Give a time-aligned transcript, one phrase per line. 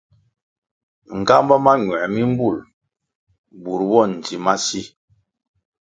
[1.19, 2.57] Nğámbá mañuer mi mbul
[3.61, 4.81] bur bo ndzi ma si.